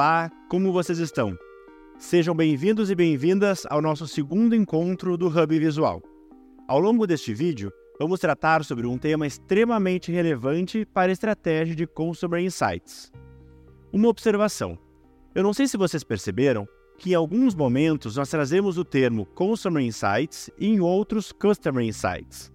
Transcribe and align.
Olá, 0.00 0.32
como 0.48 0.72
vocês 0.72 0.98
estão? 0.98 1.38
Sejam 1.98 2.34
bem-vindos 2.34 2.90
e 2.90 2.94
bem-vindas 2.94 3.66
ao 3.68 3.82
nosso 3.82 4.08
segundo 4.08 4.56
encontro 4.56 5.14
do 5.14 5.26
Hub 5.28 5.58
Visual. 5.58 6.00
Ao 6.66 6.80
longo 6.80 7.06
deste 7.06 7.34
vídeo, 7.34 7.70
vamos 7.98 8.18
tratar 8.18 8.64
sobre 8.64 8.86
um 8.86 8.96
tema 8.96 9.26
extremamente 9.26 10.10
relevante 10.10 10.86
para 10.86 11.10
a 11.10 11.12
estratégia 11.12 11.76
de 11.76 11.86
Consumer 11.86 12.42
Insights. 12.42 13.12
Uma 13.92 14.08
observação: 14.08 14.78
eu 15.34 15.42
não 15.42 15.52
sei 15.52 15.68
se 15.68 15.76
vocês 15.76 16.02
perceberam 16.02 16.66
que 16.96 17.10
em 17.10 17.14
alguns 17.14 17.54
momentos 17.54 18.16
nós 18.16 18.30
trazemos 18.30 18.78
o 18.78 18.86
termo 18.86 19.26
Consumer 19.26 19.84
Insights 19.84 20.48
e 20.58 20.66
em 20.66 20.80
outros 20.80 21.30
Customer 21.30 21.84
Insights. 21.84 22.50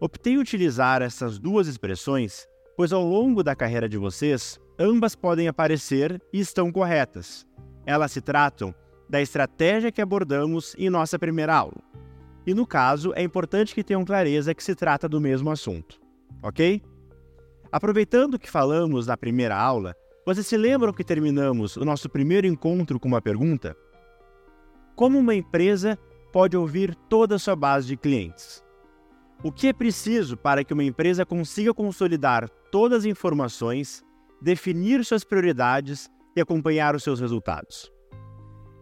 Optei 0.00 0.36
utilizar 0.36 1.00
essas 1.00 1.38
duas 1.38 1.68
expressões, 1.68 2.44
pois 2.76 2.92
ao 2.92 3.04
longo 3.04 3.44
da 3.44 3.54
carreira 3.54 3.88
de 3.88 3.96
vocês, 3.96 4.58
ambas 4.78 5.14
podem 5.14 5.48
aparecer 5.48 6.22
e 6.32 6.38
estão 6.38 6.70
corretas. 6.70 7.46
Elas 7.84 8.12
se 8.12 8.20
tratam 8.20 8.74
da 9.08 9.20
estratégia 9.20 9.90
que 9.90 10.00
abordamos 10.00 10.74
em 10.78 10.88
nossa 10.90 11.18
primeira 11.18 11.54
aula. 11.54 11.82
E 12.46 12.54
no 12.54 12.66
caso, 12.66 13.12
é 13.14 13.22
importante 13.22 13.74
que 13.74 13.84
tenham 13.84 14.04
clareza 14.04 14.54
que 14.54 14.62
se 14.62 14.74
trata 14.74 15.08
do 15.08 15.20
mesmo 15.20 15.50
assunto, 15.50 16.00
ok? 16.42 16.82
Aproveitando 17.70 18.38
que 18.38 18.50
falamos 18.50 19.06
na 19.06 19.16
primeira 19.16 19.56
aula, 19.56 19.94
vocês 20.24 20.46
se 20.46 20.56
lembram 20.56 20.92
que 20.92 21.04
terminamos 21.04 21.76
o 21.76 21.84
nosso 21.84 22.08
primeiro 22.08 22.46
encontro 22.46 22.98
com 23.00 23.08
uma 23.08 23.20
pergunta? 23.20 23.76
Como 24.94 25.18
uma 25.18 25.34
empresa 25.34 25.98
pode 26.32 26.56
ouvir 26.56 26.94
toda 27.08 27.34
a 27.34 27.38
sua 27.38 27.56
base 27.56 27.88
de 27.88 27.96
clientes? 27.96 28.64
O 29.42 29.52
que 29.52 29.68
é 29.68 29.72
preciso 29.72 30.36
para 30.36 30.64
que 30.64 30.74
uma 30.74 30.84
empresa 30.84 31.24
consiga 31.24 31.72
consolidar 31.72 32.48
todas 32.70 33.00
as 33.00 33.04
informações 33.04 34.04
definir 34.40 35.04
suas 35.04 35.24
prioridades 35.24 36.10
e 36.36 36.40
acompanhar 36.40 36.94
os 36.94 37.02
seus 37.02 37.20
resultados. 37.20 37.92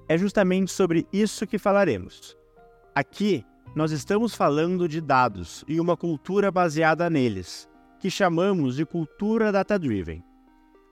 É 0.08 0.16
justamente 0.16 0.70
sobre 0.70 1.06
isso 1.12 1.46
que 1.46 1.58
falaremos. 1.58 2.36
Aqui, 2.94 3.44
nós 3.74 3.90
estamos 3.92 4.34
falando 4.34 4.88
de 4.88 5.00
dados 5.00 5.64
e 5.66 5.80
uma 5.80 5.96
cultura 5.96 6.50
baseada 6.50 7.10
neles, 7.10 7.68
que 7.98 8.10
chamamos 8.10 8.76
de 8.76 8.86
cultura 8.86 9.50
data-driven. 9.50 10.22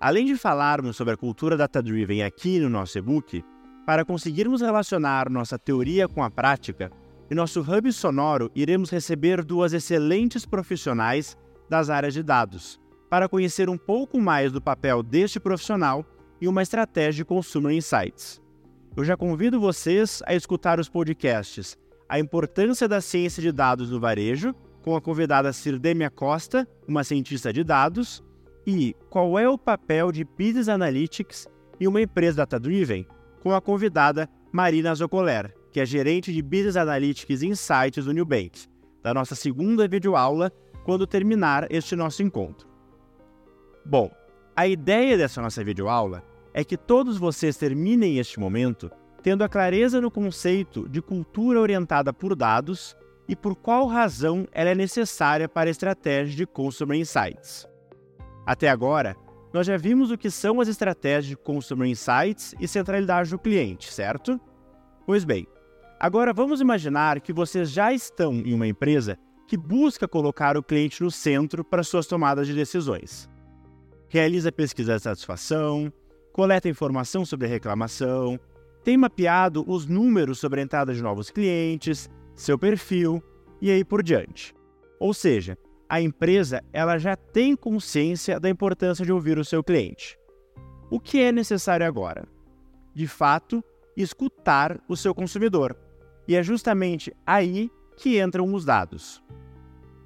Além 0.01 0.27
de 0.27 0.37
falarmos 0.37 0.97
sobre 0.97 1.15
a 1.15 1.17
cultura 1.17 1.57
data-driven 1.57 2.23
aqui 2.23 2.59
no 2.59 2.69
nosso 2.69 2.99
e-book, 2.99 3.45
para 3.87 4.05
conseguirmos 4.05 4.61
relacionar 4.61 5.31
nossa 5.31 5.59
teoria 5.59 6.09
com 6.09 6.23
a 6.23 6.31
prática, 6.31 6.91
em 7.31 7.35
nosso 7.35 7.61
hub 7.61 7.93
sonoro 7.93 8.51
iremos 8.55 8.91
receber 8.91 9.45
duas 9.45 9.73
excelentes 9.73 10.45
profissionais 10.45 11.37
das 11.71 11.89
áreas 11.89 12.13
de 12.13 12.23
dados, 12.23 12.81
para 13.09 13.29
conhecer 13.29 13.69
um 13.69 13.79
pouco 13.79 14.21
mais 14.21 14.53
do 14.53 14.61
papel 14.61 15.03
deste 15.03 15.39
profissional 15.39 16.05
e 16.41 16.49
uma 16.49 16.63
estratégia 16.63 17.19
de 17.19 17.25
Consumer 17.25 17.73
Insights. 17.75 18.41
Eu 18.97 19.05
já 19.05 19.17
convido 19.17 19.61
vocês 19.61 20.23
a 20.27 20.35
escutar 20.35 20.79
os 20.79 20.89
podcasts 20.89 21.77
A 22.09 22.19
Importância 22.19 22.87
da 22.87 23.01
Ciência 23.01 23.43
de 23.43 23.51
Dados 23.51 23.91
no 23.91 23.99
Varejo, 23.99 24.55
com 24.83 24.95
a 24.95 25.01
convidada 25.01 25.53
Sirdemia 25.53 26.11
Costa, 26.11 26.69
uma 26.87 27.03
cientista 27.03 27.53
de 27.53 27.65
dados, 27.65 28.23
e 28.67 28.95
Qual 29.11 29.39
é 29.39 29.49
o 29.49 29.59
papel 29.59 30.13
de 30.13 30.25
Business 30.25 30.69
Analytics 30.69 31.49
em 31.81 31.87
uma 31.87 32.01
empresa 32.01 32.39
data-driven, 32.39 33.07
com 33.43 33.53
a 33.53 33.61
convidada 33.61 34.29
Marina 34.53 34.95
Zocoler, 34.95 35.55
que 35.73 35.81
é 35.81 35.87
gerente 35.87 36.33
de 36.33 36.41
Business 36.41 36.77
Analytics 36.77 37.43
Insights 37.43 38.05
do 38.05 38.15
Nubank, 38.15 38.67
da 39.03 39.13
nossa 39.13 39.35
segunda 39.35 39.89
videoaula, 39.89 40.53
quando 40.85 41.07
terminar 41.07 41.67
este 41.71 41.97
nosso 41.97 42.23
encontro. 42.23 42.74
Bom, 43.87 44.11
a 44.57 44.67
ideia 44.67 45.19
dessa 45.19 45.43
nossa 45.43 45.63
videoaula 45.63 46.23
é 46.55 46.65
que 46.65 46.77
todos 46.77 47.19
vocês 47.19 47.57
terminem 47.57 48.19
este 48.19 48.41
momento 48.41 48.91
tendo 49.23 49.45
a 49.45 49.49
clareza 49.49 50.01
no 50.01 50.11
conceito 50.11 50.89
de 50.89 51.03
cultura 51.03 51.61
orientada 51.61 52.13
por 52.13 52.35
dados 52.35 52.97
e 53.29 53.37
por 53.37 53.55
qual 53.55 53.87
razão 53.87 54.47
ela 54.53 54.71
é 54.71 54.75
necessária 54.75 55.49
para 55.49 55.69
a 55.69 55.71
estratégia 55.71 56.35
de 56.35 56.47
Consumer 56.47 56.99
Insights. 56.99 57.69
Até 58.47 58.69
agora, 58.71 59.17
nós 59.53 59.67
já 59.67 59.77
vimos 59.77 60.11
o 60.11 60.17
que 60.19 60.31
são 60.31 60.61
as 60.61 60.69
estratégias 60.69 61.27
de 61.27 61.37
Consumer 61.37 61.89
Insights 61.89 62.55
e 62.59 62.67
centralidade 62.67 63.31
do 63.31 63.39
cliente, 63.39 63.93
certo? 63.93 64.41
Pois 65.07 65.25
bem, 65.25 65.47
agora 66.01 66.33
vamos 66.33 66.61
imaginar 66.61 67.21
que 67.21 67.33
vocês 67.35 67.71
já 67.71 67.93
estão 67.93 68.33
em 68.35 68.55
uma 68.55 68.67
empresa 68.67 69.19
que 69.47 69.59
busca 69.59 70.09
colocar 70.09 70.57
o 70.57 70.63
cliente 70.63 71.03
no 71.03 71.11
centro 71.11 71.63
para 71.63 71.83
suas 71.83 72.07
tomadas 72.07 72.47
de 72.47 72.55
decisões 72.55 73.29
realiza 74.15 74.53
pesquisa 74.53 74.95
de 74.95 75.03
satisfação, 75.03 75.93
coleta 76.33 76.69
informação 76.69 77.27
sobre 77.27 77.49
a 77.49 77.51
reclamação, 77.51 78.39
tem 78.85 78.97
mapeado 78.97 79.65
os 79.67 79.87
números 79.87 80.39
sobre 80.39 80.61
a 80.61 80.63
entrada 80.63 80.95
de 80.95 81.03
novos 81.03 81.31
clientes, 81.31 82.09
seu 82.33 82.57
perfil 82.57 83.21
e 83.61 83.73
aí 83.73 83.85
por 83.85 84.05
diante. 84.05 84.55
Ou 85.01 85.13
seja, 85.13 85.59
a 85.89 86.01
empresa 86.01 86.63
ela 86.73 86.97
já 86.97 87.17
tem 87.17 87.57
consciência 87.57 88.39
da 88.39 88.49
importância 88.49 89.05
de 89.05 89.11
ouvir 89.11 89.37
o 89.37 89.45
seu 89.45 89.65
cliente. 89.65 90.17
O 90.89 91.01
que 91.01 91.21
é 91.21 91.33
necessário 91.33 91.85
agora? 91.85 92.25
De 92.95 93.09
fato, 93.09 93.65
escutar 93.97 94.81
o 94.89 94.97
seu 94.97 95.13
consumidor. 95.13 95.77
E 96.29 96.37
é 96.37 96.43
justamente 96.43 97.13
aí 97.27 97.69
que 97.97 98.23
entram 98.23 98.55
os 98.55 98.65
dados. 98.65 99.21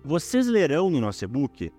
Vocês 0.03 0.47
lerão 0.47 0.89
no 0.89 0.99
nosso 0.99 1.27
e-book 1.27 1.71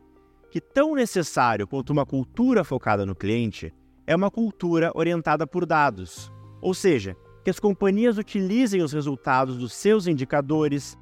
que 0.50 0.60
tão 0.60 0.96
necessário 0.96 1.68
quanto 1.68 1.92
uma 1.92 2.06
cultura 2.06 2.64
focada 2.64 3.06
no 3.06 3.16
cliente 3.16 3.74
é 4.08 4.16
uma 4.16 4.32
cultura 4.32 4.92
orientada 4.96 5.46
por 5.46 5.66
dados, 5.66 6.32
ou 6.62 6.74
seja, 6.74 7.16
que 7.44 7.50
as 7.50 7.60
companhias 7.60 8.18
utilizem 8.18 8.82
os 8.82 8.92
resultados 8.92 9.58
dos 9.58 9.74
seus 9.74 10.08
indicadores, 10.08 10.98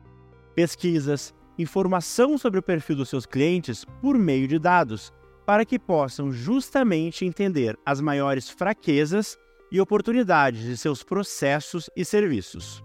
pesquisas, 0.54 1.34
informação 1.58 2.38
sobre 2.38 2.60
o 2.60 2.64
perfil 2.64 2.98
dos 2.98 3.10
seus 3.10 3.26
clientes 3.26 3.86
por 4.02 4.18
meio 4.18 4.48
de 4.48 4.60
dados, 4.60 5.12
para 5.46 5.66
que 5.66 5.80
possam 5.80 6.32
justamente 6.32 7.26
entender 7.26 7.78
as 7.86 8.02
maiores 8.02 8.50
fraquezas 8.50 9.38
e 9.72 9.80
oportunidades 9.80 10.62
de 10.62 10.78
seus 10.78 11.04
processos 11.04 11.90
e 11.96 12.04
serviços. 12.04 12.84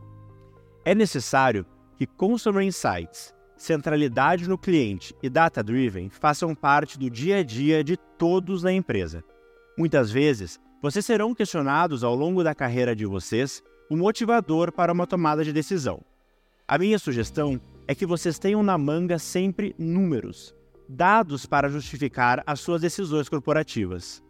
É 0.84 0.94
necessário 0.94 1.66
que 1.96 2.06
Consumer 2.06 2.64
Insights 2.64 3.34
centralidade 3.62 4.48
no 4.48 4.58
cliente 4.58 5.14
e 5.22 5.30
data-driven 5.30 6.10
façam 6.10 6.54
parte 6.54 6.98
do 6.98 7.08
dia 7.08 7.38
a 7.38 7.42
dia 7.44 7.84
de 7.84 7.96
todos 7.96 8.62
na 8.62 8.72
empresa. 8.72 9.22
Muitas 9.78 10.10
vezes, 10.10 10.60
vocês 10.82 11.06
serão 11.06 11.32
questionados 11.32 12.02
ao 12.02 12.14
longo 12.14 12.42
da 12.42 12.56
carreira 12.56 12.94
de 12.94 13.06
vocês 13.06 13.62
o 13.88 13.96
motivador 13.96 14.72
para 14.72 14.92
uma 14.92 15.06
tomada 15.06 15.44
de 15.44 15.52
decisão. 15.52 16.00
A 16.66 16.76
minha 16.76 16.98
sugestão 16.98 17.60
é 17.86 17.94
que 17.94 18.04
vocês 18.04 18.36
tenham 18.36 18.64
na 18.64 18.76
manga 18.76 19.16
sempre 19.18 19.76
números, 19.78 20.52
dados 20.88 21.46
para 21.46 21.68
justificar 21.68 22.42
as 22.44 22.58
suas 22.58 22.80
decisões 22.80 23.28
corporativas. 23.28 24.22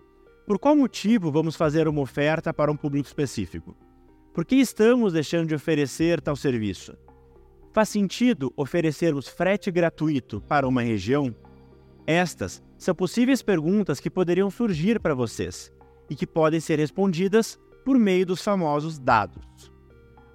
Por 0.46 0.58
qual 0.58 0.76
motivo 0.76 1.32
vamos 1.32 1.56
fazer 1.56 1.88
uma 1.88 2.02
oferta 2.02 2.52
para 2.52 2.70
um 2.70 2.76
público 2.76 3.06
específico? 3.06 3.74
Por 4.34 4.44
que 4.44 4.56
estamos 4.56 5.14
deixando 5.14 5.48
de 5.48 5.54
oferecer 5.54 6.20
tal 6.20 6.36
serviço? 6.36 6.94
Faz 7.72 7.88
sentido 7.88 8.52
oferecermos 8.54 9.26
frete 9.28 9.70
gratuito 9.70 10.42
para 10.42 10.68
uma 10.68 10.82
região? 10.82 11.34
Estas 12.06 12.62
são 12.76 12.94
possíveis 12.94 13.40
perguntas 13.40 13.98
que 13.98 14.10
poderiam 14.10 14.50
surgir 14.50 15.00
para 15.00 15.14
vocês 15.14 15.72
e 16.10 16.14
que 16.14 16.26
podem 16.26 16.60
ser 16.60 16.78
respondidas 16.78 17.58
por 17.82 17.98
meio 17.98 18.26
dos 18.26 18.42
famosos 18.42 18.98
dados. 18.98 19.72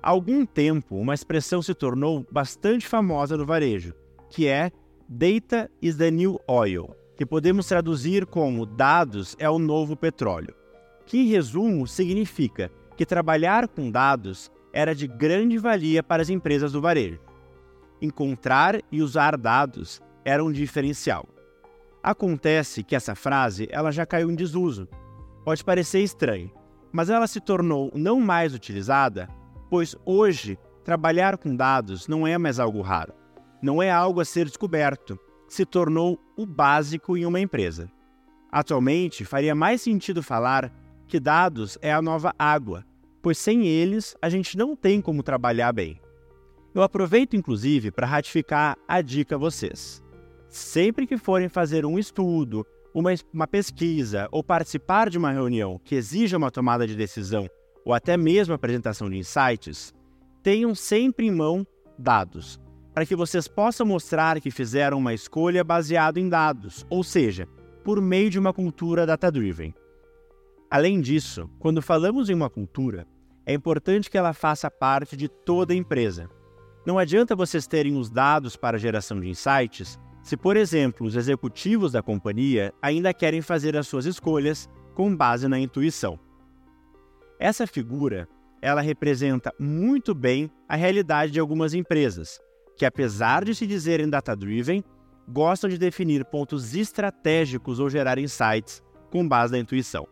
Há 0.01 0.10
algum 0.10 0.48
tempo, 0.48 0.95
uma 0.95 1.13
expressão 1.13 1.62
se 1.62 1.75
tornou 1.75 2.25
bastante 2.31 2.88
famosa 2.88 3.38
no 3.38 3.45
varejo, 3.45 3.94
que 4.31 4.48
é 4.48 4.72
Data 5.07 5.69
is 5.80 5.95
the 5.95 6.10
new 6.10 6.40
oil, 6.48 6.90
que 7.16 7.25
podemos 7.25 7.68
traduzir 7.68 8.25
como 8.25 8.66
dados 8.66 9.36
é 9.38 9.48
o 9.48 9.60
novo 9.60 9.95
petróleo, 9.95 10.56
que 11.06 11.19
em 11.19 11.28
resumo 11.28 11.86
significa 11.86 12.72
que 12.95 13.06
trabalhar 13.06 13.68
com 13.68 13.92
dados 13.92 14.51
era 14.74 14.95
de 14.95 15.06
grande 15.06 15.60
valia 15.60 16.01
para 16.01 16.24
as 16.24 16.30
empresas 16.30 16.72
do 16.72 16.81
varejo 16.81 17.27
encontrar 18.02 18.82
e 18.92 19.02
usar 19.02 19.38
dados 19.38 20.02
era 20.24 20.44
um 20.44 20.52
diferencial. 20.52 21.28
Acontece 22.04 22.84
que 22.84 22.96
essa 22.96 23.16
frase 23.16 23.68
ela 23.72 23.92
já 23.92 24.06
caiu 24.06 24.32
em 24.32 24.36
desuso. 24.36 24.88
Pode 25.44 25.64
parecer 25.64 26.00
estranho, 26.00 26.52
mas 26.92 27.10
ela 27.10 27.28
se 27.28 27.40
tornou 27.40 27.92
não 27.96 28.20
mais 28.20 28.54
utilizada, 28.54 29.28
pois 29.70 29.96
hoje 30.06 30.58
trabalhar 30.84 31.38
com 31.38 31.56
dados 31.56 32.08
não 32.08 32.26
é 32.26 32.38
mais 32.38 32.60
algo 32.60 32.82
raro. 32.82 33.14
Não 33.62 33.82
é 33.82 33.90
algo 33.90 34.22
a 34.22 34.26
ser 34.26 34.46
descoberto. 34.46 35.20
Se 35.48 35.66
tornou 35.66 36.20
o 36.38 36.46
básico 36.46 37.18
em 37.18 37.26
uma 37.26 37.40
empresa. 37.40 37.90
Atualmente, 38.52 39.26
faria 39.26 39.56
mais 39.56 39.82
sentido 39.82 40.22
falar 40.22 40.72
que 41.08 41.20
dados 41.20 41.78
é 41.82 41.92
a 41.92 42.02
nova 42.02 42.34
água, 42.38 42.86
pois 43.22 43.38
sem 43.38 43.66
eles 43.66 44.16
a 44.22 44.30
gente 44.30 44.58
não 44.58 44.76
tem 44.76 45.02
como 45.02 45.24
trabalhar 45.24 45.72
bem. 45.72 46.00
Eu 46.78 46.84
aproveito 46.84 47.36
inclusive 47.36 47.90
para 47.90 48.06
ratificar 48.06 48.78
a 48.88 49.02
dica 49.02 49.34
a 49.34 49.38
vocês. 49.40 50.00
Sempre 50.48 51.08
que 51.08 51.18
forem 51.18 51.50
fazer 51.50 51.88
um 51.88 51.98
estudo, 51.98 52.64
uma, 52.94 53.10
uma 53.34 53.48
pesquisa 53.48 54.28
ou 54.32 54.44
participar 54.44 55.10
de 55.10 55.18
uma 55.18 55.32
reunião 55.32 55.82
que 55.84 55.96
exija 55.96 56.38
uma 56.38 56.52
tomada 56.52 56.86
de 56.86 56.96
decisão 56.96 57.50
ou 57.84 57.96
até 57.96 58.16
mesmo 58.16 58.54
apresentação 58.54 59.10
de 59.10 59.18
insights, 59.18 59.92
tenham 60.44 60.76
sempre 60.76 61.26
em 61.26 61.32
mão 61.32 61.66
dados, 61.98 62.60
para 62.94 63.08
que 63.08 63.16
vocês 63.16 63.48
possam 63.48 63.84
mostrar 63.84 64.40
que 64.40 64.52
fizeram 64.52 65.00
uma 65.00 65.16
escolha 65.16 65.64
baseada 65.64 66.20
em 66.20 66.30
dados, 66.30 66.86
ou 66.92 67.04
seja, 67.04 67.48
por 67.84 68.00
meio 68.00 68.30
de 68.30 68.38
uma 68.38 68.54
cultura 68.54 69.04
data-driven. 69.04 69.74
Além 70.70 71.02
disso, 71.02 71.50
quando 71.58 71.82
falamos 71.82 72.30
em 72.30 72.36
uma 72.36 72.52
cultura, 72.52 73.08
é 73.48 73.54
importante 73.56 74.12
que 74.12 74.18
ela 74.18 74.32
faça 74.32 74.70
parte 74.70 75.18
de 75.18 75.28
toda 75.28 75.74
a 75.74 75.76
empresa. 75.76 76.30
Não 76.88 76.98
adianta 76.98 77.36
vocês 77.36 77.68
terem 77.68 77.98
os 77.98 78.10
dados 78.10 78.56
para 78.56 78.78
geração 78.78 79.19
de 79.19 79.28
insights 79.28 80.00
se, 80.24 80.38
por 80.38 80.56
exemplo, 80.56 81.06
os 81.06 81.18
executivos 81.18 81.92
da 81.92 82.01
companhia 82.01 82.74
ainda 82.81 83.13
querem 83.13 83.42
fazer 83.42 83.75
as 83.75 83.89
suas 83.89 84.06
escolhas 84.06 84.69
com 84.95 85.13
base 85.13 85.50
na 85.50 85.60
intuição. 85.60 86.18
Essa 87.38 87.68
figura, 87.68 88.25
ela 88.62 88.80
representa 88.80 89.54
muito 89.60 90.16
bem 90.16 90.50
a 90.66 90.78
realidade 90.78 91.34
de 91.34 91.42
algumas 91.42 91.74
empresas, 91.74 92.39
que 92.78 92.86
apesar 92.86 93.44
de 93.44 93.54
se 93.54 93.68
dizerem 93.68 94.10
data-driven, 94.10 94.81
gostam 95.28 95.69
de 95.69 95.78
definir 95.78 96.24
pontos 96.24 96.74
estratégicos 96.74 97.81
ou 97.81 97.90
gerar 97.90 98.18
insights 98.18 98.81
com 99.12 99.28
base 99.28 99.51
na 99.51 99.60
intuição. 99.60 100.07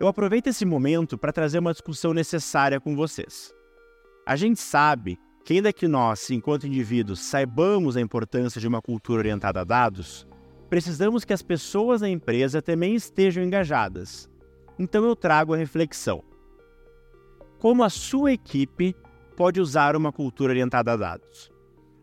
Eu 0.00 0.08
aproveito 0.08 0.48
esse 0.48 0.64
momento 0.64 1.16
para 1.16 1.32
trazer 1.32 1.60
uma 1.60 1.70
discussão 1.70 2.12
necessária 2.12 2.80
com 2.80 2.96
vocês. 2.96 3.54
A 4.26 4.34
gente 4.34 4.58
sabe 4.58 5.16
que, 5.50 5.54
ainda 5.54 5.72
que 5.72 5.88
nós, 5.88 6.30
enquanto 6.30 6.68
indivíduos, 6.68 7.18
saibamos 7.18 7.96
a 7.96 8.00
importância 8.00 8.60
de 8.60 8.68
uma 8.68 8.80
cultura 8.80 9.18
orientada 9.18 9.60
a 9.60 9.64
dados, 9.64 10.24
precisamos 10.68 11.24
que 11.24 11.32
as 11.32 11.42
pessoas 11.42 12.02
da 12.02 12.08
empresa 12.08 12.62
também 12.62 12.94
estejam 12.94 13.42
engajadas. 13.42 14.30
Então 14.78 15.04
eu 15.04 15.16
trago 15.16 15.52
a 15.52 15.56
reflexão. 15.56 16.22
Como 17.58 17.82
a 17.82 17.90
sua 17.90 18.30
equipe 18.30 18.94
pode 19.36 19.60
usar 19.60 19.96
uma 19.96 20.12
cultura 20.12 20.52
orientada 20.52 20.92
a 20.92 20.96
dados? 20.96 21.50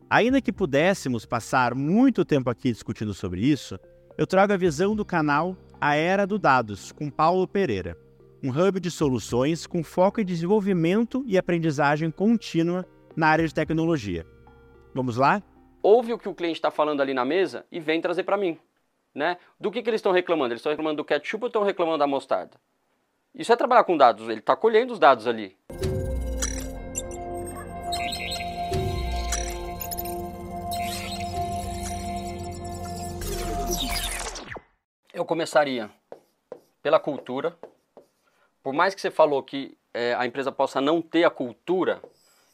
Ainda 0.10 0.42
que 0.42 0.52
pudéssemos 0.52 1.26
passar 1.26 1.74
muito 1.74 2.26
tempo 2.26 2.50
aqui 2.50 2.70
discutindo 2.70 3.14
sobre 3.14 3.40
isso, 3.40 3.80
eu 4.18 4.28
trago 4.28 4.52
a 4.52 4.58
visão 4.58 4.94
do 4.94 5.06
canal 5.06 5.56
a 5.80 5.96
Era 5.96 6.28
do 6.28 6.38
Dados, 6.38 6.92
com 6.92 7.10
Paulo 7.10 7.48
Pereira, 7.48 7.98
um 8.44 8.50
hub 8.50 8.78
de 8.78 8.92
soluções 8.92 9.66
com 9.66 9.86
foco 9.86 10.20
em 10.20 10.26
desenvolvimento 10.26 11.24
e 11.26 11.38
aprendizagem 11.38 12.12
contínua 12.12 12.86
na 13.18 13.28
área 13.28 13.46
de 13.46 13.54
tecnologia. 13.54 14.26
Vamos 14.94 15.18
lá? 15.18 15.44
Ouve 15.84 16.14
o 16.14 16.18
que 16.18 16.30
o 16.30 16.36
cliente 16.36 16.60
está 16.60 16.72
falando 16.72 17.02
ali 17.02 17.14
na 17.14 17.26
mesa 17.26 17.66
e 17.72 17.80
vem 17.80 18.00
trazer 18.00 18.24
para 18.24 18.38
mim. 18.38 18.58
Né? 19.14 19.38
Do 19.60 19.72
que, 19.72 19.82
que 19.82 19.90
eles 19.90 20.00
estão 20.00 20.12
reclamando? 20.12 20.54
Eles 20.54 20.60
estão 20.60 20.72
reclamando 20.72 20.98
do 20.98 21.06
ketchup 21.06 21.44
ou 21.44 21.48
estão 21.48 21.64
reclamando 21.64 21.98
da 21.98 22.08
mostarda? 22.08 22.58
Isso 23.34 23.52
é 23.52 23.56
trabalhar 23.56 23.84
com 23.84 23.98
dados, 23.98 24.30
ele 24.30 24.40
está 24.40 24.56
colhendo 24.56 24.94
os 24.94 25.00
dados 25.00 25.28
ali. 25.28 25.58
eu 35.18 35.26
começaria 35.26 35.90
pela 36.82 37.00
cultura. 37.00 37.58
Por 38.62 38.72
mais 38.72 38.94
que 38.94 39.02
você 39.02 39.10
falou 39.10 39.42
que 39.42 39.76
é, 39.92 40.14
a 40.14 40.28
empresa 40.28 40.52
possa 40.52 40.80
não 40.80 41.02
ter 41.02 41.24
a 41.24 41.30
cultura, 41.30 42.02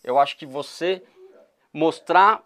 eu 0.03 0.19
acho 0.19 0.37
que 0.37 0.45
você 0.45 1.03
mostrar, 1.71 2.43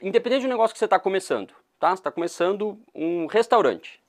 independente 0.00 0.42
do 0.42 0.48
negócio 0.48 0.72
que 0.72 0.78
você 0.78 0.86
está 0.86 0.98
começando, 0.98 1.54
tá? 1.78 1.90
Você 1.90 2.00
está 2.00 2.10
começando 2.10 2.78
um 2.94 3.26
restaurante. 3.26 4.00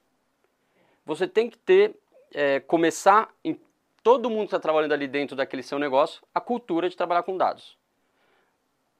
Você 1.05 1.27
tem 1.27 1.49
que 1.49 1.57
ter, 1.57 1.95
é, 2.33 2.59
começar 2.61 3.29
em 3.43 3.59
todo 4.03 4.29
mundo 4.29 4.45
está 4.45 4.59
trabalhando 4.59 4.91
ali 4.91 5.07
dentro 5.07 5.35
daquele 5.35 5.63
seu 5.63 5.79
negócio, 5.79 6.21
a 6.35 6.41
cultura 6.41 6.89
de 6.89 6.97
trabalhar 6.97 7.23
com 7.23 7.37
dados. 7.37 7.77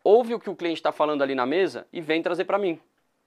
Ouve 0.01 0.34
o 0.34 0.40
que 0.40 0.50
o 0.50 0.56
cliente 0.56 0.80
está 0.80 0.92
falando 0.92 1.22
ali 1.22 1.36
na 1.36 1.45
mesa 1.45 1.86
e 1.92 2.00
vem 2.00 2.22
trazer 2.22 2.45
para 2.45 2.57
mim. 2.57 2.80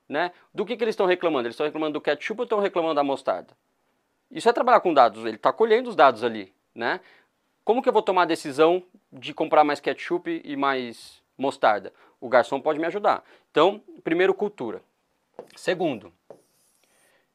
Né? 0.09 0.33
Do 0.55 0.65
que, 0.65 0.77
que 0.77 0.83
eles 0.83 0.95
estão 0.95 1.07
reclamando? 1.07 1.47
Eles 1.47 1.55
estão 1.55 1.67
reclamando 1.67 1.95
do 1.95 2.01
ketchup 2.01 2.41
ou 2.41 2.45
estão 2.45 2.61
reclamando 2.61 2.95
da 2.95 3.05
mostarda? 3.05 3.55
Isso 4.31 4.49
é 4.49 4.53
trabalhar 4.53 4.81
com 4.81 4.93
dados, 4.93 5.25
ele 5.25 5.37
está 5.37 5.53
colhendo 5.53 5.91
os 5.91 5.97
dados 5.97 6.25
ali. 6.25 6.53
Né? 6.75 7.01
Como 7.63 7.83
que 7.83 7.89
eu 7.89 7.93
vou 7.93 8.03
tomar 8.03 8.23
a 8.23 8.27
decisão 8.27 8.83
de 9.19 9.35
comprar 9.35 9.65
mais 9.65 9.81
ketchup 9.81 10.41
e 10.45 10.57
mais 10.57 11.23
mostarda? 11.37 11.93
O 12.21 12.29
garçom 12.29 12.61
pode 12.61 12.79
me 12.79 12.87
ajudar. 12.87 13.25
Então, 13.51 13.83
primeiro, 14.03 14.35
cultura. 14.35 14.83
Segundo, 15.55 16.13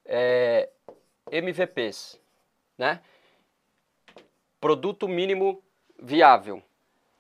é, 0.05 0.69
MVPs, 1.31 2.19
né? 2.77 3.01
Produto 4.59 5.07
mínimo 5.07 5.63
viável. 6.01 6.61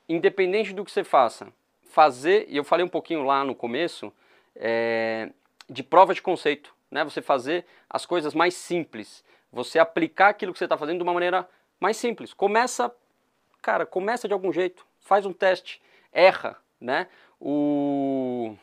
Independente 0.07 0.73
do 0.73 0.83
que 0.83 0.91
você 0.91 1.03
faça, 1.03 1.51
fazer, 1.83 2.45
e 2.49 2.57
eu 2.57 2.63
falei 2.63 2.85
um 2.85 2.89
pouquinho 2.89 3.23
lá 3.23 3.43
no 3.43 3.55
começo, 3.55 4.11
é, 4.55 5.29
de 5.69 5.83
prova 5.83 6.13
de 6.13 6.21
conceito, 6.21 6.73
né? 6.89 7.03
Você 7.03 7.21
fazer 7.21 7.65
as 7.89 8.05
coisas 8.05 8.33
mais 8.33 8.53
simples, 8.55 9.23
você 9.51 9.79
aplicar 9.79 10.29
aquilo 10.29 10.51
que 10.53 10.59
você 10.59 10.65
está 10.65 10.77
fazendo 10.77 10.97
de 10.97 11.03
uma 11.03 11.13
maneira 11.13 11.47
mais 11.79 11.97
simples. 11.97 12.33
Começa, 12.33 12.93
cara, 13.61 13.85
começa 13.85 14.27
de 14.27 14.33
algum 14.33 14.51
jeito, 14.51 14.85
faz 14.99 15.25
um 15.25 15.33
teste, 15.33 15.81
erra, 16.11 16.57
né? 16.79 17.07
O 17.39 18.55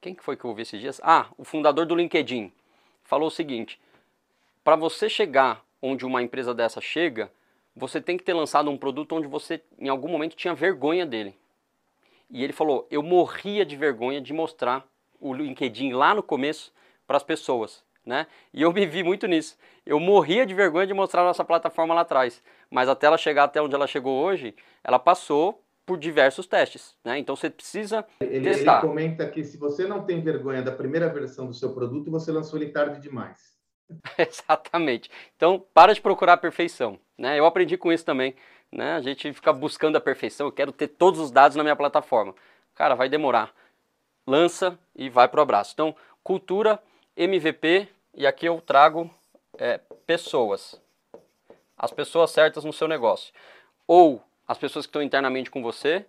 quem 0.00 0.14
que 0.14 0.24
foi 0.24 0.36
que 0.36 0.44
eu 0.44 0.50
ouvi 0.50 0.62
esses 0.62 0.80
dias? 0.80 1.00
Ah, 1.04 1.26
o 1.36 1.44
fundador 1.44 1.84
do 1.84 1.94
LinkedIn 1.94 2.50
falou 3.04 3.28
o 3.28 3.30
seguinte: 3.30 3.80
para 4.64 4.74
você 4.74 5.08
chegar 5.08 5.62
onde 5.82 6.06
uma 6.06 6.22
empresa 6.22 6.54
dessa 6.54 6.80
chega, 6.80 7.30
você 7.76 8.00
tem 8.00 8.16
que 8.16 8.24
ter 8.24 8.32
lançado 8.32 8.70
um 8.70 8.78
produto 8.78 9.14
onde 9.14 9.28
você 9.28 9.62
em 9.78 9.88
algum 9.88 10.08
momento 10.08 10.36
tinha 10.36 10.54
vergonha 10.54 11.04
dele. 11.04 11.38
E 12.30 12.42
ele 12.42 12.52
falou: 12.52 12.86
eu 12.90 13.02
morria 13.02 13.64
de 13.64 13.76
vergonha 13.76 14.20
de 14.20 14.32
mostrar 14.32 14.86
o 15.20 15.34
LinkedIn 15.34 15.92
lá 15.92 16.14
no 16.14 16.22
começo 16.22 16.72
para 17.06 17.18
as 17.18 17.22
pessoas. 17.22 17.84
Né? 18.04 18.26
E 18.52 18.62
eu 18.62 18.72
me 18.72 18.86
vi 18.86 19.02
muito 19.02 19.26
nisso. 19.26 19.56
Eu 19.84 20.00
morria 20.00 20.46
de 20.46 20.54
vergonha 20.54 20.86
de 20.86 20.94
mostrar 20.94 21.22
a 21.22 21.26
nossa 21.26 21.44
plataforma 21.44 21.94
lá 21.94 22.00
atrás. 22.00 22.42
Mas 22.70 22.88
até 22.88 23.06
ela 23.06 23.18
chegar 23.18 23.44
até 23.44 23.60
onde 23.60 23.74
ela 23.74 23.86
chegou 23.86 24.22
hoje, 24.22 24.54
ela 24.82 24.98
passou 24.98 25.62
por 25.84 25.98
diversos 25.98 26.46
testes. 26.46 26.96
Né? 27.04 27.18
Então 27.18 27.36
você 27.36 27.50
precisa 27.50 28.06
ele, 28.20 28.48
testar. 28.48 28.78
Ele 28.78 28.88
comenta 28.88 29.28
que 29.28 29.44
se 29.44 29.56
você 29.56 29.86
não 29.86 30.04
tem 30.04 30.22
vergonha 30.22 30.62
da 30.62 30.72
primeira 30.72 31.08
versão 31.08 31.46
do 31.46 31.54
seu 31.54 31.74
produto, 31.74 32.10
você 32.10 32.32
lançou 32.32 32.58
ele 32.58 32.70
tarde 32.70 33.00
demais. 33.00 33.58
Exatamente. 34.16 35.10
Então 35.36 35.64
para 35.74 35.92
de 35.92 36.00
procurar 36.00 36.34
a 36.34 36.38
perfeição. 36.38 36.98
Né? 37.18 37.38
Eu 37.38 37.44
aprendi 37.44 37.76
com 37.76 37.92
isso 37.92 38.04
também. 38.04 38.34
Né? 38.72 38.92
A 38.92 39.00
gente 39.00 39.32
fica 39.32 39.52
buscando 39.52 39.96
a 39.96 40.00
perfeição. 40.00 40.46
Eu 40.46 40.52
quero 40.52 40.72
ter 40.72 40.88
todos 40.88 41.20
os 41.20 41.30
dados 41.30 41.56
na 41.56 41.62
minha 41.62 41.76
plataforma. 41.76 42.34
Cara, 42.74 42.94
vai 42.94 43.08
demorar 43.08 43.52
lança 44.26 44.78
e 44.94 45.10
vai 45.10 45.28
para 45.28 45.40
o 45.40 45.42
abraço. 45.42 45.72
Então, 45.74 45.94
cultura, 46.22 46.80
MVP, 47.22 47.86
e 48.14 48.26
aqui 48.26 48.46
eu 48.46 48.62
trago 48.62 49.10
é, 49.58 49.78
pessoas. 50.06 50.80
As 51.76 51.92
pessoas 51.92 52.30
certas 52.30 52.64
no 52.64 52.72
seu 52.72 52.88
negócio. 52.88 53.34
Ou 53.86 54.22
as 54.48 54.56
pessoas 54.56 54.86
que 54.86 54.88
estão 54.88 55.02
internamente 55.02 55.50
com 55.50 55.62
você, 55.62 56.06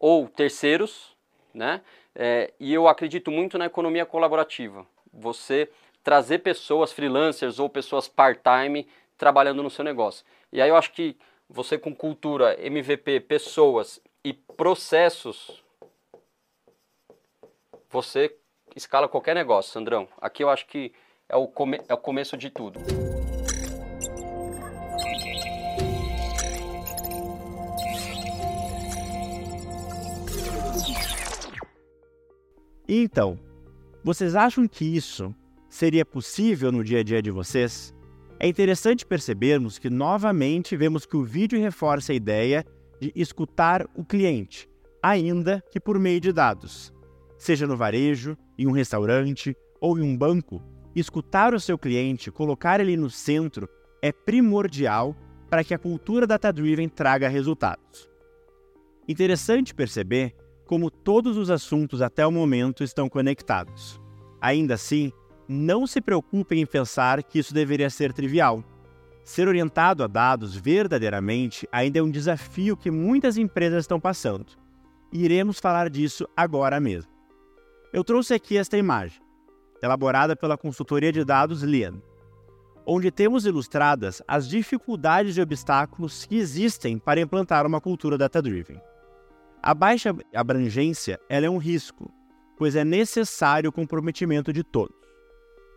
ou 0.00 0.28
terceiros, 0.28 1.16
né? 1.54 1.80
É, 2.12 2.52
e 2.58 2.74
eu 2.74 2.88
acredito 2.88 3.30
muito 3.30 3.56
na 3.56 3.66
economia 3.66 4.04
colaborativa. 4.04 4.84
Você 5.12 5.70
trazer 6.02 6.40
pessoas 6.40 6.90
freelancers 6.90 7.60
ou 7.60 7.68
pessoas 7.68 8.08
part-time 8.08 8.88
trabalhando 9.16 9.62
no 9.62 9.70
seu 9.70 9.84
negócio. 9.84 10.26
E 10.52 10.60
aí 10.60 10.68
eu 10.68 10.76
acho 10.76 10.92
que 10.92 11.16
você 11.48 11.78
com 11.78 11.94
cultura, 11.94 12.56
MVP, 12.60 13.20
pessoas 13.20 14.00
e 14.24 14.32
processos 14.32 15.62
você 17.88 18.36
escala 18.78 19.08
qualquer 19.08 19.34
negócio, 19.34 19.72
Sandrão. 19.72 20.08
Aqui 20.20 20.42
eu 20.42 20.48
acho 20.48 20.66
que 20.66 20.92
é 21.28 21.36
o, 21.36 21.46
come 21.46 21.80
é 21.88 21.94
o 21.94 21.98
começo 21.98 22.36
de 22.36 22.48
tudo. 22.48 22.80
Então, 32.90 33.38
vocês 34.02 34.34
acham 34.34 34.66
que 34.66 34.84
isso 34.84 35.34
seria 35.68 36.06
possível 36.06 36.72
no 36.72 36.82
dia 36.82 37.00
a 37.00 37.02
dia 37.02 37.20
de 37.20 37.30
vocês? 37.30 37.94
É 38.40 38.48
interessante 38.48 39.04
percebermos 39.04 39.78
que 39.78 39.90
novamente 39.90 40.74
vemos 40.76 41.04
que 41.04 41.16
o 41.16 41.24
vídeo 41.24 41.60
reforça 41.60 42.12
a 42.12 42.14
ideia 42.14 42.64
de 42.98 43.12
escutar 43.14 43.84
o 43.94 44.04
cliente, 44.04 44.70
ainda 45.02 45.62
que 45.70 45.78
por 45.78 45.98
meio 45.98 46.20
de 46.20 46.32
dados 46.32 46.96
seja 47.38 47.66
no 47.66 47.76
varejo, 47.76 48.36
em 48.58 48.66
um 48.66 48.72
restaurante 48.72 49.56
ou 49.80 49.98
em 49.98 50.02
um 50.02 50.16
banco, 50.16 50.62
escutar 50.94 51.54
o 51.54 51.60
seu 51.60 51.78
cliente, 51.78 52.30
colocar 52.30 52.80
ele 52.80 52.96
no 52.96 53.08
centro 53.08 53.68
é 54.02 54.12
primordial 54.12 55.16
para 55.48 55.64
que 55.64 55.72
a 55.72 55.78
cultura 55.78 56.26
data-driven 56.26 56.88
traga 56.88 57.28
resultados. 57.28 58.08
Interessante 59.08 59.74
perceber 59.74 60.34
como 60.66 60.90
todos 60.90 61.38
os 61.38 61.50
assuntos 61.50 62.02
até 62.02 62.26
o 62.26 62.30
momento 62.30 62.84
estão 62.84 63.08
conectados. 63.08 63.98
Ainda 64.40 64.74
assim, 64.74 65.10
não 65.48 65.86
se 65.86 66.00
preocupem 66.00 66.60
em 66.60 66.66
pensar 66.66 67.22
que 67.22 67.38
isso 67.38 67.54
deveria 67.54 67.88
ser 67.88 68.12
trivial. 68.12 68.62
Ser 69.24 69.48
orientado 69.48 70.04
a 70.04 70.06
dados 70.06 70.54
verdadeiramente 70.54 71.66
ainda 71.72 71.98
é 71.98 72.02
um 72.02 72.10
desafio 72.10 72.76
que 72.76 72.90
muitas 72.90 73.38
empresas 73.38 73.84
estão 73.84 73.98
passando. 73.98 74.46
E 75.10 75.24
iremos 75.24 75.58
falar 75.58 75.88
disso 75.88 76.28
agora 76.36 76.78
mesmo. 76.78 77.17
Eu 77.90 78.04
trouxe 78.04 78.34
aqui 78.34 78.58
esta 78.58 78.76
imagem, 78.76 79.20
elaborada 79.82 80.36
pela 80.36 80.58
consultoria 80.58 81.10
de 81.10 81.24
dados 81.24 81.62
Lian, 81.62 82.02
onde 82.84 83.10
temos 83.10 83.46
ilustradas 83.46 84.22
as 84.28 84.46
dificuldades 84.46 85.36
e 85.36 85.40
obstáculos 85.40 86.26
que 86.26 86.36
existem 86.36 86.98
para 86.98 87.20
implantar 87.20 87.66
uma 87.66 87.80
cultura 87.80 88.18
data-driven. 88.18 88.80
A 89.62 89.74
baixa 89.74 90.14
abrangência 90.34 91.18
é 91.30 91.48
um 91.48 91.56
risco, 91.56 92.12
pois 92.58 92.76
é 92.76 92.84
necessário 92.84 93.70
o 93.70 93.72
comprometimento 93.72 94.52
de 94.52 94.62
todos. 94.62 94.96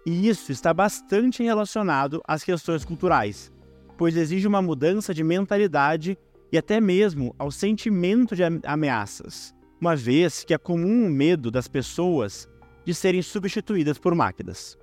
E 0.05 0.27
isso 0.27 0.51
está 0.51 0.73
bastante 0.73 1.43
relacionado 1.43 2.21
às 2.27 2.43
questões 2.43 2.83
culturais, 2.83 3.51
pois 3.97 4.17
exige 4.17 4.47
uma 4.47 4.61
mudança 4.61 5.13
de 5.13 5.23
mentalidade 5.23 6.17
e 6.51 6.57
até 6.57 6.81
mesmo 6.81 7.33
ao 7.39 7.51
sentimento 7.51 8.35
de 8.35 8.43
ameaças, 8.65 9.55
uma 9.81 9.95
vez 9.95 10.43
que 10.43 10.53
é 10.53 10.57
comum 10.57 11.07
o 11.07 11.09
medo 11.09 11.51
das 11.51 11.67
pessoas 11.67 12.47
de 12.85 12.93
serem 12.93 13.21
substituídas 13.21 13.97
por 13.97 14.15
máquinas. 14.15 14.77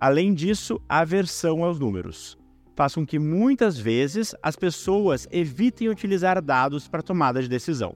Além 0.00 0.34
disso, 0.34 0.80
a 0.88 1.00
aversão 1.00 1.62
aos 1.62 1.78
números 1.78 2.36
faz 2.74 2.94
com 2.94 3.06
que 3.06 3.18
muitas 3.18 3.78
vezes 3.78 4.34
as 4.42 4.56
pessoas 4.56 5.28
evitem 5.30 5.90
utilizar 5.90 6.40
dados 6.42 6.88
para 6.88 7.02
tomada 7.02 7.42
de 7.42 7.48
decisão. 7.48 7.94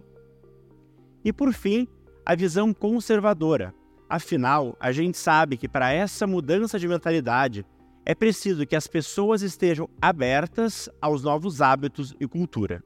E 1.25 1.33
por 1.33 1.55
fim, 1.55 1.89
a 2.27 2.35
visão 2.35 2.75
conservadora, 2.75 3.75
Afinal, 4.09 4.77
a 4.79 4.93
gente 4.93 5.17
sabe 5.17 5.57
que 5.57 5.69
para 5.69 5.93
essa 5.93 6.27
mudança 6.27 6.79
de 6.79 6.87
mentalidade 6.87 7.67
é 8.05 8.15
preciso 8.15 8.67
que 8.67 8.77
as 8.77 8.87
pessoas 8.87 9.43
estejam 9.43 9.89
abertas 10.01 10.89
aos 11.01 11.23
novos 11.23 11.63
hábitos 11.63 12.15
e 12.21 12.27
cultura. 12.29 12.81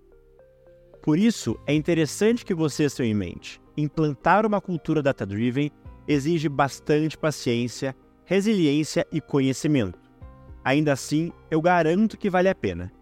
Por 1.08 1.18
isso, 1.18 1.58
é 1.66 1.72
interessante 1.72 2.44
que 2.44 2.52
vocês 2.52 2.92
tenham 2.92 3.12
em 3.12 3.14
mente: 3.14 3.58
implantar 3.78 4.44
uma 4.44 4.60
cultura 4.60 5.02
data-driven 5.02 5.70
exige 6.06 6.50
bastante 6.50 7.16
paciência, 7.16 7.96
resiliência 8.26 9.06
e 9.10 9.18
conhecimento. 9.18 9.98
Ainda 10.62 10.92
assim, 10.92 11.32
eu 11.50 11.62
garanto 11.62 12.18
que 12.18 12.28
vale 12.28 12.50
a 12.50 12.54
pena. 12.54 12.92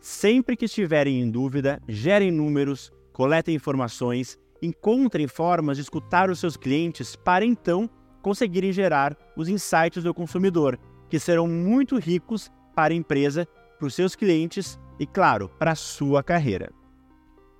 Sempre 0.00 0.56
que 0.56 0.64
estiverem 0.64 1.20
em 1.20 1.30
dúvida, 1.30 1.80
gerem 1.86 2.32
números, 2.32 2.92
coletem 3.12 3.54
informações 3.54 4.36
encontrem 4.60 5.28
formas 5.28 5.76
de 5.76 5.84
escutar 5.84 6.30
os 6.30 6.40
seus 6.40 6.56
clientes 6.56 7.14
para 7.14 7.44
então 7.44 7.88
conseguirem 8.20 8.72
gerar 8.72 9.16
os 9.36 9.48
insights 9.48 10.02
do 10.02 10.12
consumidor, 10.12 10.76
que 11.08 11.20
serão 11.20 11.46
muito 11.46 12.00
ricos 12.00 12.50
para 12.74 12.92
a 12.92 12.96
empresa, 12.96 13.46
para 13.78 13.86
os 13.86 13.94
seus 13.94 14.16
clientes 14.16 14.76
e, 14.98 15.06
claro, 15.06 15.48
para 15.56 15.70
a 15.70 15.76
sua 15.76 16.20
carreira. 16.20 16.72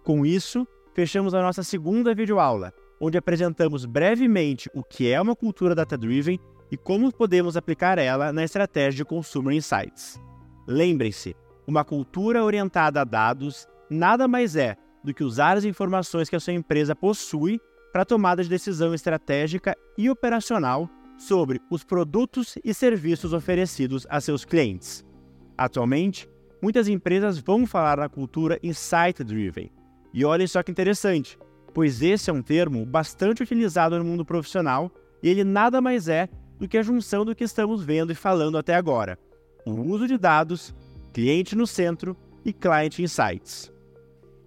Com 0.05 0.27
isso, 0.27 0.69
fechamos 0.93 1.33
a 1.33 1.41
nossa 1.41 1.63
segunda 1.63 2.15
videoaula, 2.15 2.75
onde 3.01 3.17
apresentamos 3.17 3.87
brevemente 3.87 4.69
o 4.75 4.85
que 4.85 5.11
é 5.11 5.19
uma 5.19 5.35
cultura 5.35 5.75
data-driven 5.75 6.39
e 6.71 6.77
como 6.77 7.11
podemos 7.11 7.57
aplicar 7.57 7.97
ela 7.97 8.31
na 8.31 8.45
estratégia 8.45 8.99
de 8.99 9.05
Consumer 9.07 9.57
Insights. 9.57 10.21
Lembrem-se, 10.69 11.35
uma 11.67 11.83
cultura 11.87 12.45
orientada 12.45 13.01
a 13.01 13.05
dados 13.05 13.67
nada 13.89 14.29
mais 14.29 14.57
é 14.57 14.77
do 15.03 15.15
que 15.15 15.25
usar 15.25 15.57
as 15.57 15.65
informações 15.65 16.29
que 16.29 16.37
a 16.37 16.41
sua 16.41 16.53
empresa 16.53 16.95
possui 16.95 17.59
para 17.91 18.05
tomada 18.05 18.43
de 18.43 18.49
decisão 18.51 18.93
estratégica 18.93 19.75
e 19.97 20.11
operacional 20.11 20.87
sobre 21.17 21.63
os 21.71 21.83
produtos 21.83 22.57
e 22.63 22.75
serviços 22.75 23.33
oferecidos 23.33 24.07
a 24.11 24.21
seus 24.21 24.45
clientes. 24.45 25.03
Atualmente, 25.57 26.29
muitas 26.61 26.89
empresas 26.89 27.39
vão 27.39 27.67
falar 27.67 27.97
na 27.97 28.09
cultura 28.11 28.59
Insight 28.63 29.25
Driven. 29.25 29.71
E 30.15 30.25
olhem 30.25 30.47
só 30.47 30.63
que 30.63 30.71
interessante, 30.71 31.37
pois 31.75 32.01
esse 32.01 32.31
é 32.31 32.33
um 32.33 32.41
termo 32.41 32.87
bastante 32.87 33.43
utilizado 33.43 33.99
no 33.99 34.05
mundo 34.05 34.25
profissional 34.25 34.89
e 35.21 35.29
ele 35.29 35.43
nada 35.43 35.81
mais 35.81 36.07
é 36.07 36.29
do 36.57 36.69
que 36.69 36.79
a 36.79 36.83
junção 36.85 37.25
do 37.25 37.35
que 37.35 37.43
estamos 37.43 37.83
vendo 37.83 38.13
e 38.13 38.15
falando 38.15 38.57
até 38.57 38.77
agora: 38.77 39.19
o 39.67 39.73
uso 39.73 40.07
de 40.07 40.17
dados, 40.17 40.73
cliente 41.13 41.57
no 41.57 41.67
centro 41.67 42.17
e 42.45 42.53
client 42.53 43.01
insights. 43.01 43.73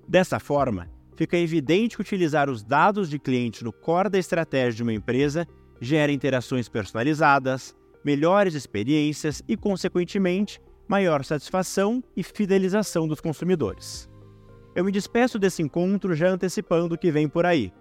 Dessa 0.08 0.40
forma, 0.40 0.88
fica 1.18 1.38
evidente 1.38 1.98
que 1.98 2.02
utilizar 2.02 2.50
os 2.50 2.64
dados 2.64 3.10
de 3.10 3.20
cliente 3.20 3.62
no 3.62 3.74
core 3.74 4.10
da 4.10 4.18
estratégia 4.18 4.78
de 4.78 4.84
uma 4.84 4.94
empresa 4.94 5.46
gera 5.82 6.14
interações 6.14 6.70
personalizadas, 6.70 7.76
melhores 8.06 8.54
experiências 8.54 9.44
e, 9.50 9.58
consequentemente, 9.58 10.62
maior 10.88 11.26
satisfação 11.26 12.02
e 12.16 12.24
fidelização 12.24 13.06
dos 13.06 13.20
consumidores. 13.20 14.10
Eu 14.78 14.86
me 14.86 14.92
despeço 14.92 15.40
desse 15.40 15.64
encontro 15.64 16.14
já 16.14 16.30
antecipando 16.30 16.94
o 16.94 16.98
que 17.00 17.10
vem 17.10 17.28
por 17.28 17.48
aí. 17.48 17.74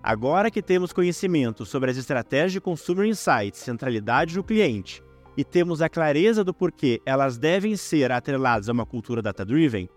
Agora 0.00 0.52
que 0.52 0.62
temos 0.62 0.92
conhecimento 0.92 1.66
sobre 1.66 1.90
as 1.90 1.96
estratégias 1.96 2.52
de 2.52 2.60
Consumer 2.60 3.08
Insights, 3.08 3.58
centralidade 3.58 4.36
do 4.36 4.44
cliente, 4.44 5.02
e 5.36 5.42
temos 5.42 5.82
a 5.82 5.88
clareza 5.88 6.44
do 6.44 6.54
porquê 6.54 7.02
elas 7.04 7.36
devem 7.36 7.74
ser 7.74 8.12
atreladas 8.12 8.68
a 8.68 8.72
uma 8.72 8.86
cultura 8.86 9.20
data-driven, 9.20 9.88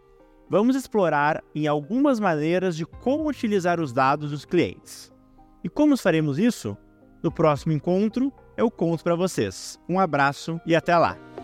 vamos 0.50 0.76
explorar 0.76 1.44
em 1.54 1.68
algumas 1.68 2.20
maneiras 2.20 2.76
de 2.76 2.88
como 2.88 3.30
utilizar 3.30 3.80
os 3.80 3.94
dados 3.94 4.32
dos 4.32 4.44
clientes. 4.44 5.14
E 5.64 5.70
como 5.70 5.96
faremos 5.96 6.40
isso? 6.40 6.76
No 7.22 7.32
próximo 7.32 7.72
encontro, 7.72 8.34
eu 8.58 8.72
conto 8.72 9.04
para 9.04 9.14
vocês. 9.14 9.80
Um 9.88 10.00
abraço 10.00 10.60
e 10.66 10.76
até 10.76 10.98
lá! 10.98 11.37